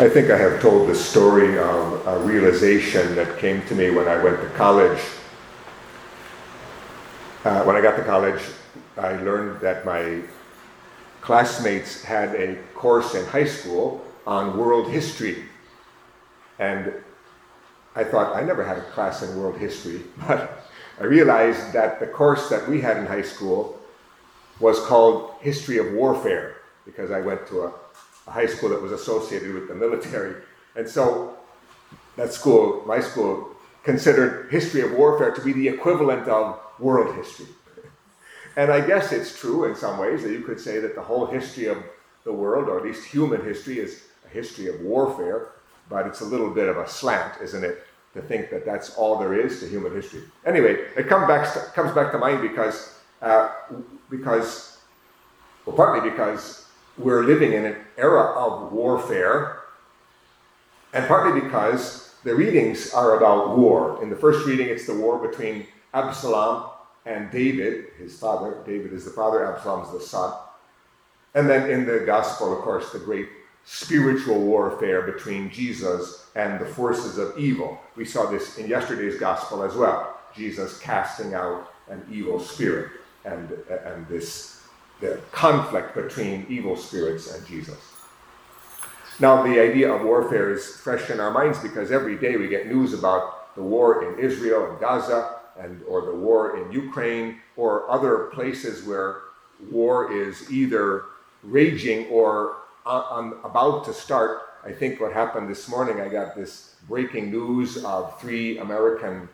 [0.00, 4.08] I think I have told the story of a realization that came to me when
[4.08, 4.98] I went to college.
[7.44, 8.40] Uh, when I got to college,
[8.96, 10.22] I learned that my
[11.20, 15.44] classmates had a course in high school on world history.
[16.58, 16.94] And
[17.94, 20.66] I thought, I never had a class in world history, but
[20.98, 23.78] I realized that the course that we had in high school
[24.60, 26.56] was called History of Warfare,
[26.86, 27.72] because I went to a
[28.30, 30.34] a high school that was associated with the military.
[30.76, 31.36] And so
[32.16, 33.48] that school, my school,
[33.82, 37.46] considered history of warfare to be the equivalent of world history.
[38.56, 41.26] And I guess it's true in some ways that you could say that the whole
[41.26, 41.78] history of
[42.24, 45.52] the world, or at least human history, is a history of warfare,
[45.88, 49.18] but it's a little bit of a slant, isn't it, to think that that's all
[49.18, 50.22] there is to human history.
[50.44, 53.50] Anyway, it come back, comes back to mind because, uh,
[54.10, 54.78] because,
[55.64, 56.66] well, partly because
[57.00, 59.60] we're living in an era of warfare,
[60.92, 64.02] and partly because the readings are about war.
[64.02, 66.70] In the first reading, it's the war between Absalom
[67.06, 68.62] and David, his father.
[68.66, 70.34] David is the father, Absalom is the son.
[71.34, 73.28] And then in the gospel, of course, the great
[73.64, 77.78] spiritual warfare between Jesus and the forces of evil.
[77.96, 80.18] We saw this in yesterday's gospel as well.
[80.34, 82.90] Jesus casting out an evil spirit
[83.24, 83.50] and,
[83.84, 84.59] and this
[85.00, 87.78] the conflict between evil spirits and Jesus.
[89.18, 92.66] Now, the idea of warfare is fresh in our minds because every day we get
[92.66, 97.90] news about the war in Israel and Gaza, and or the war in Ukraine, or
[97.90, 99.22] other places where
[99.70, 101.04] war is either
[101.42, 104.42] raging or about to start.
[104.64, 109.28] I think what happened this morning, I got this breaking news of three American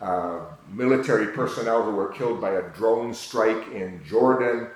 [0.00, 0.40] uh,
[0.72, 4.68] military personnel who were killed by a drone strike in Jordan.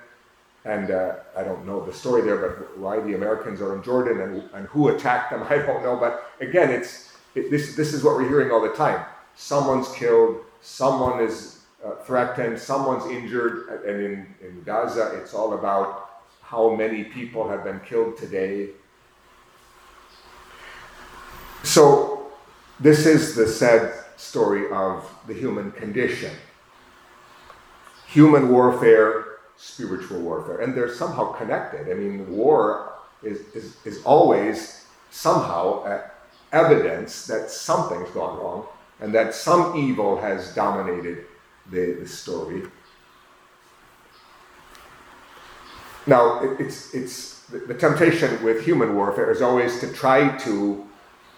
[0.65, 4.19] And uh, I don't know the story there, but why the Americans are in Jordan
[4.21, 5.95] and, and who attacked them, I don't know.
[5.95, 9.05] But again, it's it, this, this is what we're hearing all the time.
[9.35, 13.83] Someone's killed, someone is uh, threatened, someone's injured.
[13.85, 16.09] And in, in Gaza, it's all about
[16.41, 18.69] how many people have been killed today.
[21.63, 22.31] So,
[22.79, 26.31] this is the sad story of the human condition.
[28.07, 29.26] Human warfare
[29.57, 30.59] spiritual warfare.
[30.59, 31.89] And they're somehow connected.
[31.89, 36.01] I mean, war is, is, is always somehow
[36.51, 38.65] evidence that something's gone wrong
[38.99, 41.25] and that some evil has dominated
[41.71, 42.63] the, the story.
[46.05, 50.85] Now, it, it's, it's the, temptation with human warfare is always to try to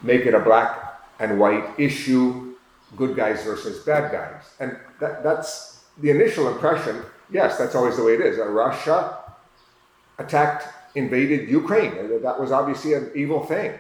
[0.02, 2.54] make it a black and white issue,
[2.96, 4.44] good guys versus bad guys.
[4.60, 8.40] And that, that's the initial impression yes, that's always the way it is.
[8.40, 9.18] Uh, Russia
[10.18, 12.22] attacked, invaded Ukraine.
[12.22, 13.80] That was obviously an evil thing.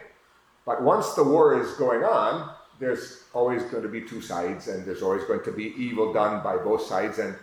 [0.65, 4.85] But once the war is going on, there's always going to be two sides, and
[4.85, 7.19] there's always going to be evil done by both sides.
[7.19, 7.35] And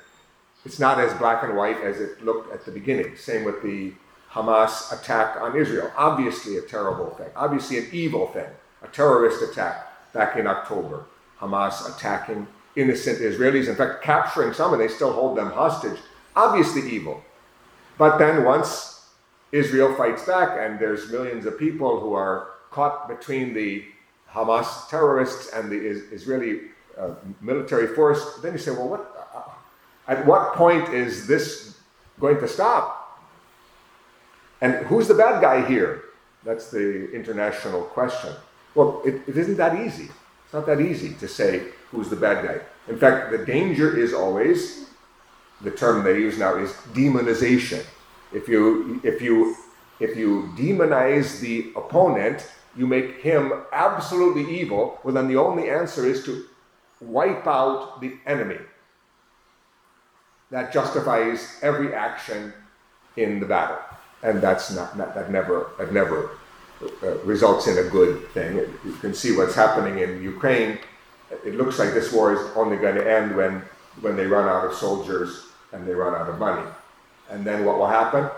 [0.65, 3.17] it's not as black and white as it looked at the beginning.
[3.17, 3.93] Same with the
[4.31, 5.91] Hamas attack on Israel.
[5.97, 7.29] Obviously, a terrible thing.
[7.37, 8.49] Obviously, an evil thing.
[8.83, 11.05] A terrorist attack back in October.
[11.41, 15.99] Hamas attacking innocent Israelis, in fact, capturing some, and they still hold them hostage.
[16.35, 17.23] Obviously evil.
[17.99, 19.09] But then once
[19.53, 23.85] Israel fights back, and there's millions of people who are caught between the
[24.31, 26.61] Hamas terrorists and the Israeli
[26.99, 29.51] uh, military force, then you say, well, what, uh,
[30.09, 31.79] at what point is this
[32.21, 33.21] going to stop?
[34.61, 36.05] And who's the bad guy here?
[36.45, 38.33] That's the international question.
[38.75, 40.11] Well, it, it isn't that easy.
[40.57, 42.61] Not that easy to say who's the bad guy.
[42.89, 44.87] In fact, the danger is always
[45.61, 47.85] the term they use now is demonization.
[48.33, 49.55] If you if you
[50.01, 54.99] if you demonize the opponent, you make him absolutely evil.
[55.05, 56.47] Well, then the only answer is to
[57.03, 58.61] wipe out the enemy.
[60.51, 62.55] That justifies every action
[63.19, 63.81] in the battle,
[64.23, 66.36] and that's not, not that never that never
[66.83, 68.57] uh, results in a good thing.
[68.57, 70.79] You can see what's happening in Ukraine.
[71.45, 73.63] It looks like this war is only going to end when,
[74.01, 76.67] when they run out of soldiers and they run out of money.
[77.31, 78.29] And then what will happen?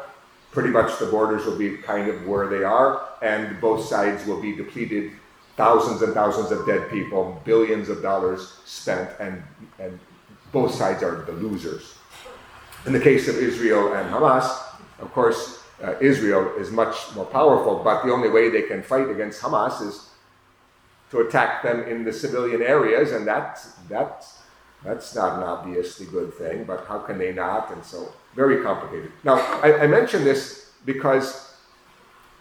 [0.53, 4.41] Pretty much the borders will be kind of where they are, and both sides will
[4.41, 5.13] be depleted.
[5.57, 9.43] Thousands and thousands of dead people, billions of dollars spent, and,
[9.79, 9.99] and
[10.53, 11.95] both sides are the losers.
[12.87, 14.49] In the case of Israel and Hamas,
[15.01, 19.09] of course, uh, Israel is much more powerful, but the only way they can fight
[19.09, 20.11] against Hamas is
[21.11, 24.39] to attack them in the civilian areas, and that's, that's,
[24.85, 27.73] that's not an obviously good thing, but how can they not?
[27.73, 29.11] And so, very complicated.
[29.25, 31.57] Now, I, I mention this because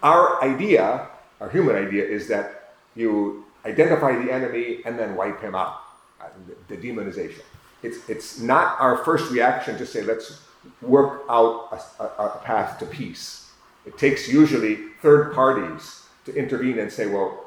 [0.03, 1.07] our idea
[1.39, 5.81] our human idea is that you identify the enemy and then wipe him out.
[6.19, 6.25] Uh,
[6.67, 7.43] the demonization.
[7.83, 10.41] It's, it's not our first reaction to say, let's
[10.81, 13.51] work out a, a, a path to peace.
[13.85, 17.45] It takes usually third parties to intervene and say, well,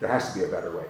[0.00, 0.86] there has to be a better way.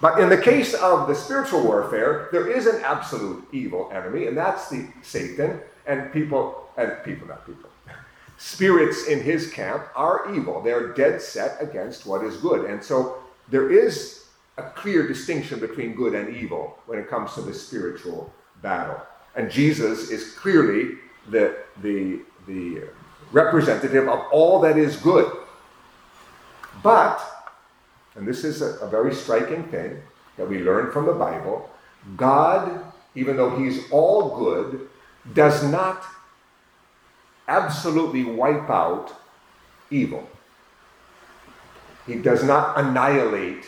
[0.00, 4.36] But in the case of the spiritual warfare, there is an absolute evil enemy, and
[4.36, 7.70] that's the Satan, and people, and people, not people.
[8.38, 10.60] Spirits in his camp are evil.
[10.60, 12.68] They're dead set against what is good.
[12.68, 13.18] And so
[13.48, 14.26] there is
[14.58, 18.32] a clear distinction between good and evil when it comes to the spiritual
[18.62, 19.00] battle.
[19.36, 20.96] And Jesus is clearly
[21.28, 22.82] the, the, the
[23.32, 25.30] representative of all that is good.
[26.82, 27.20] But,
[28.14, 30.00] and this is a, a very striking thing
[30.36, 31.70] that we learn from the Bible,
[32.16, 32.84] God,
[33.14, 34.88] even though He's all good,
[35.32, 36.04] does not
[37.48, 39.12] absolutely wipe out
[39.90, 40.28] evil.
[42.06, 43.64] He does not annihilate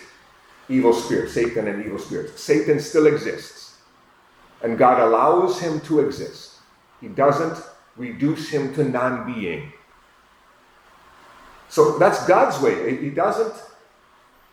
[0.68, 2.40] evil spirits, Satan and evil spirits.
[2.42, 3.65] Satan still exists,
[4.62, 6.54] and God allows him to exist.
[7.00, 7.62] He doesn't
[7.96, 9.72] reduce him to non being.
[11.68, 12.96] So that's God's way.
[12.96, 13.54] He doesn't,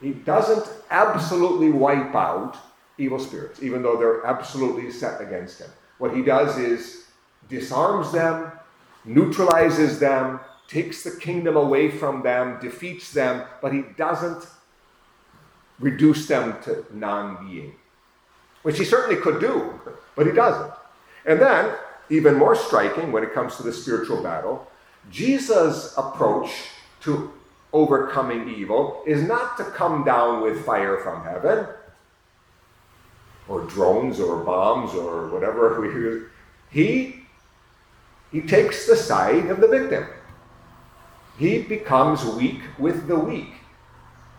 [0.02, 2.58] he doesn't absolutely wipe out
[2.98, 5.70] evil spirits, even though they're absolutely set against him.
[5.98, 7.06] What he does is
[7.50, 8.52] disarms them,
[9.06, 14.48] neutralizes them, takes the kingdom away from them, defeats them, but he doesn't
[15.80, 17.76] reduce them to non being,
[18.64, 19.80] which he certainly could do,
[20.16, 20.74] but he doesn't.
[21.26, 21.74] And then,
[22.10, 24.68] even more striking when it comes to the spiritual battle,
[25.12, 26.50] Jesus' approach
[27.02, 27.32] to
[27.72, 31.68] overcoming evil is not to come down with fire from heaven
[33.48, 36.30] or drones or bombs or whatever we use.
[36.70, 37.20] He
[38.32, 40.08] he takes the side of the victim.
[41.38, 43.54] He becomes weak with the weak.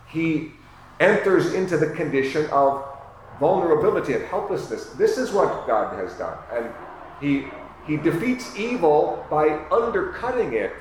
[0.08, 0.52] He
[0.98, 2.84] enters into the condition of
[3.38, 4.86] vulnerability and helplessness.
[4.90, 6.36] This is what God has done.
[6.52, 6.70] And
[7.20, 7.46] he,
[7.86, 10.72] he defeats evil by undercutting it.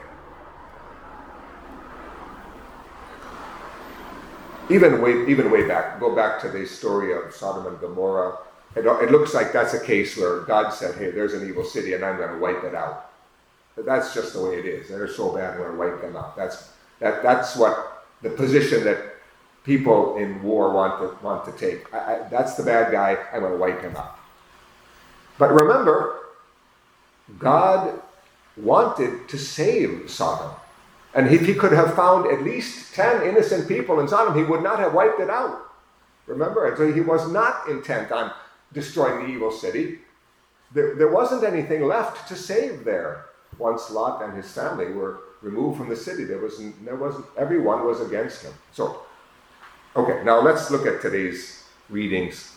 [4.69, 8.37] Even way, even way back, go back to the story of Sodom and Gomorrah.
[8.75, 11.93] It, it looks like that's a case where God said, hey, there's an evil city
[11.93, 13.11] and I'm going to wipe it out.
[13.75, 14.87] But that's just the way it is.
[14.87, 16.35] They're so bad, I'm going to wipe them out.
[16.35, 19.12] That's, that, that's what the position that
[19.63, 21.93] people in war want to, want to take.
[21.93, 24.17] I, I, that's the bad guy, I'm going to wipe him out.
[25.37, 26.19] But remember,
[27.39, 27.99] God
[28.57, 30.51] wanted to save Sodom.
[31.15, 34.63] And if he could have found at least 10 innocent people in Sodom, he would
[34.63, 35.59] not have wiped it out.
[36.25, 36.67] Remember?
[36.67, 38.31] And so he was not intent on
[38.73, 39.99] destroying the evil city.
[40.73, 43.25] There, there wasn't anything left to save there
[43.57, 46.23] once Lot and his family were removed from the city.
[46.23, 48.53] There was there wasn't everyone was against him.
[48.71, 49.02] So
[49.95, 52.55] Okay, now let's look at today's readings.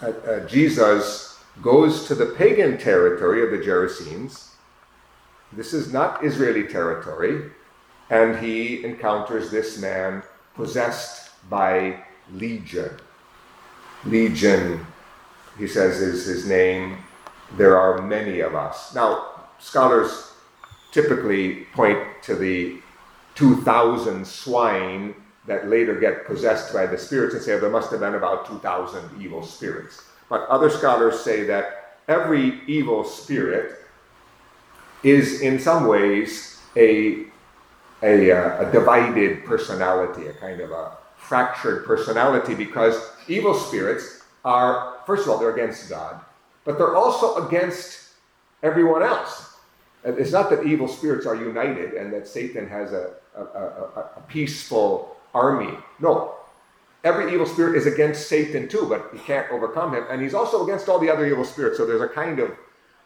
[0.00, 4.50] Uh, uh, Jesus goes to the pagan territory of the Gerasenes.
[5.52, 7.50] This is not Israeli territory,
[8.10, 10.22] and he encounters this man
[10.54, 12.96] possessed by Legion.
[14.04, 14.86] Legion,
[15.58, 16.96] he says, is his name.
[17.56, 18.94] There are many of us.
[18.94, 20.30] Now, scholars
[20.92, 22.78] typically point to the
[23.34, 28.00] 2,000 swine that later get possessed by the spirits and say oh, there must have
[28.00, 30.02] been about 2,000 evil spirits.
[30.28, 33.78] But other scholars say that every evil spirit
[35.02, 37.24] is in some ways a,
[38.02, 44.98] a, uh, a divided personality, a kind of a fractured personality, because evil spirits are,
[45.06, 46.20] first of all, they're against God,
[46.64, 48.10] but they're also against
[48.62, 49.56] everyone else.
[50.04, 54.22] It's not that evil spirits are united and that Satan has a, a, a, a
[54.28, 55.76] peaceful army.
[55.98, 56.34] No.
[57.04, 60.04] Every evil spirit is against Satan too, but he can't overcome him.
[60.08, 61.76] And he's also against all the other evil spirits.
[61.76, 62.52] So there's a kind of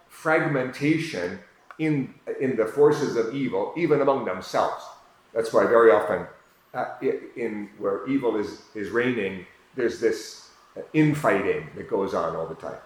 [0.08, 1.38] fragmentation
[1.78, 4.84] in, in the forces of evil, even among themselves.
[5.32, 6.26] That's why very often,
[6.74, 6.94] uh,
[7.36, 10.50] in where evil is, is reigning, there's this
[10.92, 12.78] infighting that goes on all the time.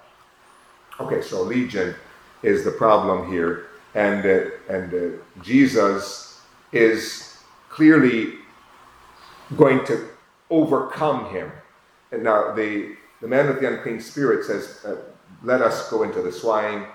[1.00, 1.94] Okay, so legion
[2.42, 6.40] is the problem here, and uh, and uh, Jesus
[6.72, 8.34] is clearly
[9.56, 10.08] going to
[10.50, 11.50] overcome him.
[12.12, 14.96] And now the, the man with the unclean spirit says, uh,
[15.42, 16.86] Let us go into the swine.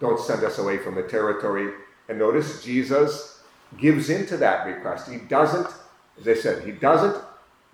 [0.00, 1.72] Don't send us away from the territory.
[2.08, 3.42] And notice Jesus
[3.78, 5.10] gives into that request.
[5.10, 5.68] He doesn't,
[6.20, 7.22] as I said, he doesn't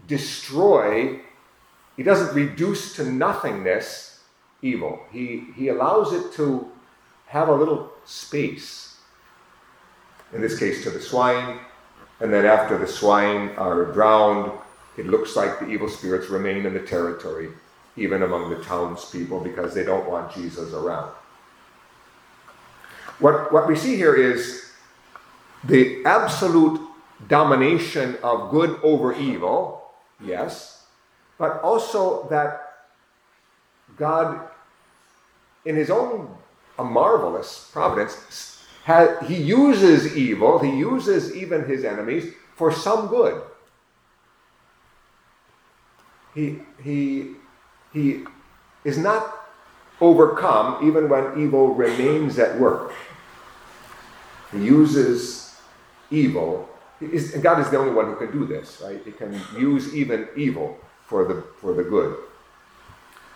[0.07, 1.21] destroy,
[1.97, 4.21] he doesn't reduce to nothingness
[4.63, 5.01] evil.
[5.11, 6.71] He, he allows it to
[7.27, 8.97] have a little space.
[10.33, 11.59] In this case, to the swine,
[12.21, 14.51] And then after the swine are drowned,
[14.97, 17.51] it looks like the evil spirits remain in the territory,
[17.97, 21.13] even among the townspeople, because they don't want Jesus around.
[23.21, 24.73] What, what we see here is
[25.65, 26.81] the absolute
[27.29, 30.87] domination of good over evil, yes,
[31.37, 32.87] but also that
[33.97, 34.41] God,
[35.65, 36.35] in his own
[36.79, 38.58] a marvelous providence,
[39.27, 43.43] he uses evil, he uses even his enemies for some good.
[46.35, 47.35] He, he,
[47.93, 48.25] he
[48.85, 49.49] is not
[50.01, 52.93] overcome even when evil remains at work.
[54.53, 55.57] He uses
[56.11, 56.69] evil.
[57.01, 59.01] Is, God is the only one who can do this, right?
[59.05, 62.17] He can use even evil for the, for the good.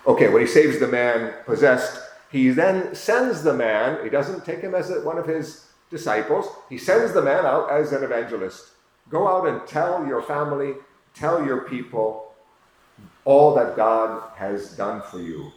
[0.06, 2.00] Okay, when he saves the man possessed,
[2.32, 6.78] he then sends the man, he doesn't take him as one of his disciples, he
[6.78, 8.70] sends the man out as an evangelist.
[9.10, 10.72] Go out and tell your family,
[11.14, 12.32] tell your people
[13.26, 15.52] all that God has done for you,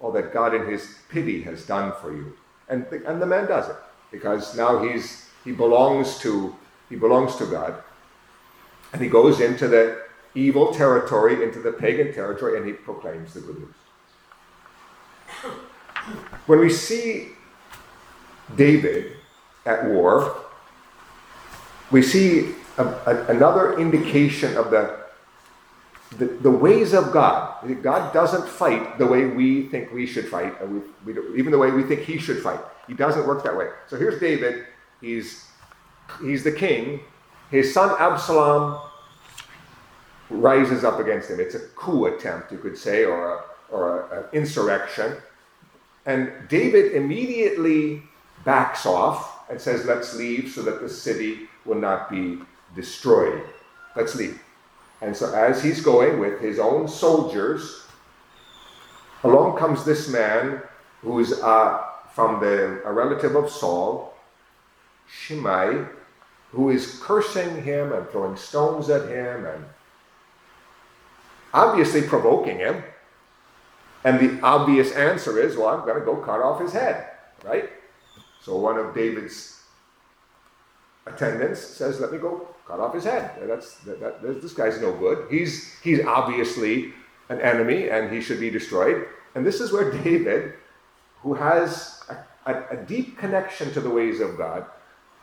[0.00, 2.36] all that God in his pity has done for you.
[2.68, 3.76] And the, and the man does it
[4.10, 6.56] because now he's he belongs to
[6.88, 7.82] he belongs to God.
[8.92, 10.02] And he goes into the
[10.34, 13.74] evil territory, into the pagan territory, and he proclaims the good news.
[16.46, 17.28] When we see
[18.54, 19.16] David
[19.64, 20.36] at war,
[21.90, 25.04] we see a, a, another indication of the,
[26.18, 27.82] the, the, ways of God.
[27.82, 31.70] God doesn't fight the way we think we should fight, we, we even the way
[31.70, 32.60] we think he should fight.
[32.86, 33.68] He doesn't work that way.
[33.88, 34.66] So here's David.
[35.00, 35.46] He's,
[36.22, 37.00] he's the king.
[37.50, 38.80] His son Absalom
[40.30, 41.40] rises up against him.
[41.40, 45.16] It's a coup attempt, you could say, or, a, or an insurrection.
[46.06, 48.02] And David immediately
[48.44, 52.38] backs off and says, Let's leave so that the city will not be
[52.74, 53.42] destroyed.
[53.94, 54.40] Let's leave.
[55.02, 57.86] And so, as he's going with his own soldiers,
[59.24, 60.62] along comes this man
[61.02, 61.82] who's uh,
[62.14, 64.14] from the, a relative of Saul,
[65.06, 65.84] Shimei,
[66.52, 69.64] who is cursing him and throwing stones at him and
[71.52, 72.82] obviously provoking him.
[74.06, 77.08] And the obvious answer is, well, I'm going to go cut off his head,
[77.44, 77.68] right?
[78.40, 79.60] So one of David's
[81.04, 83.32] attendants says, let me go cut off his head.
[83.42, 85.26] That's, that, that, this guy's no good.
[85.28, 86.92] He's, he's obviously
[87.30, 89.08] an enemy and he should be destroyed.
[89.34, 90.54] And this is where David,
[91.22, 94.66] who has a, a, a deep connection to the ways of God,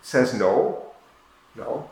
[0.01, 0.87] says, no,
[1.55, 1.89] no.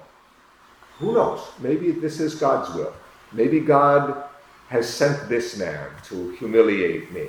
[0.99, 1.39] Who knows?
[1.59, 2.93] Maybe this is God's will.
[3.31, 4.25] Maybe God
[4.71, 7.27] has sent this man to humiliate me,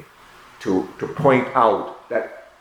[0.60, 2.52] to, to point out that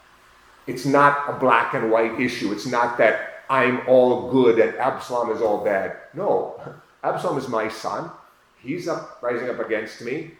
[0.65, 2.51] it's not a black and white issue.
[2.51, 5.97] It's not that I'm all good and Absalom is all bad.
[6.15, 6.59] No,
[7.03, 8.09] Absalom is my son.
[8.57, 10.31] He's up, rising up against me.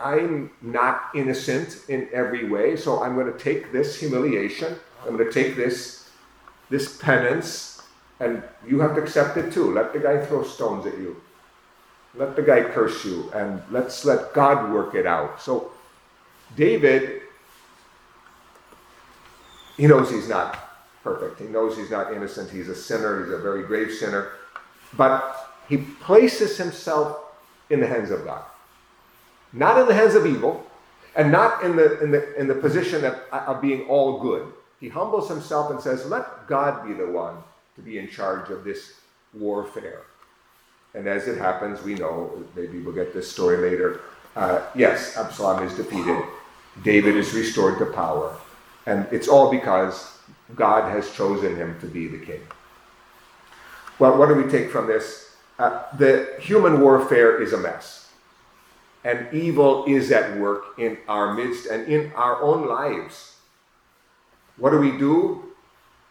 [0.00, 4.74] I, am not innocent in every way, so I'm going to take this humiliation.
[5.06, 6.08] I'm going to take this,
[6.70, 7.82] this penance,
[8.20, 9.74] and you have to accept it too.
[9.74, 11.20] Let the guy throw stones at you.
[12.16, 15.42] Let the guy curse you, and let's let God work it out.
[15.42, 15.72] So,
[16.56, 17.22] David,
[19.76, 20.58] he knows he's not
[21.02, 21.40] perfect.
[21.40, 22.50] He knows he's not innocent.
[22.50, 23.24] He's a sinner.
[23.24, 24.30] He's a very grave sinner.
[24.96, 27.18] But he places himself
[27.70, 28.44] in the hands of God.
[29.52, 30.66] Not in the hands of evil,
[31.16, 34.52] and not in the, in the, in the position of, of being all good.
[34.80, 37.36] He humbles himself and says, Let God be the one
[37.76, 38.94] to be in charge of this
[39.32, 40.02] warfare.
[40.94, 44.00] And as it happens, we know, maybe we'll get this story later.
[44.36, 46.22] Uh, yes, Absalom is defeated.
[46.82, 48.36] David is restored to power.
[48.86, 50.18] And it's all because
[50.54, 52.40] God has chosen him to be the king.
[53.98, 55.36] Well, what do we take from this?
[55.58, 58.10] Uh, the human warfare is a mess.
[59.04, 63.36] And evil is at work in our midst and in our own lives.
[64.56, 65.53] What do we do?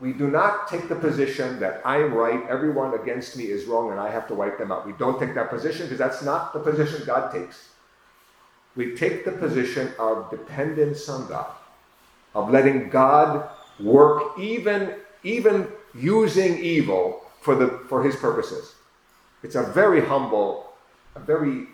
[0.03, 3.89] We do not take the position that I am right, everyone against me is wrong,
[3.89, 4.85] and I have to wipe them out.
[4.85, 7.69] We don't take that position because that's not the position God takes.
[8.75, 11.49] We take the position of dependence on God,
[12.35, 18.75] of letting God work even, even using evil for, the, for his purposes.
[19.41, 20.73] It's a very humble,
[21.15, 21.67] a very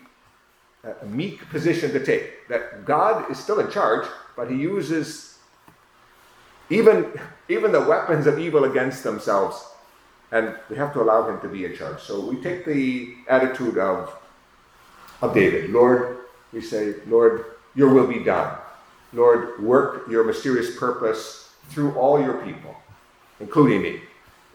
[0.84, 2.46] uh, meek position to take.
[2.46, 4.06] That God is still in charge,
[4.36, 5.29] but he uses
[6.70, 7.06] even,
[7.48, 9.64] even the weapons of evil against themselves.
[10.32, 12.00] And we have to allow him to be in charge.
[12.00, 14.16] So we take the attitude of,
[15.22, 15.70] of David.
[15.70, 16.18] Lord,
[16.52, 18.56] we say, Lord, your will be done.
[19.12, 22.76] Lord, work your mysterious purpose through all your people,
[23.40, 24.00] including me.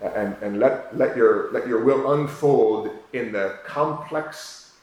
[0.01, 4.73] and, and let, let, your, let your will unfold in the complex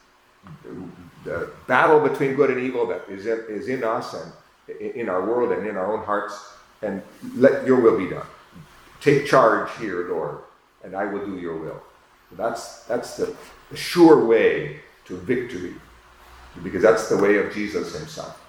[1.23, 5.25] the battle between good and evil that is in, is in us and in our
[5.25, 7.01] world and in our own hearts, and
[7.35, 8.25] let your will be done.
[9.01, 10.39] Take charge here, Lord,
[10.83, 11.81] and I will do your will.
[12.33, 13.35] That's, that's the,
[13.69, 15.75] the sure way to victory,
[16.63, 18.42] because that's the way of Jesus himself.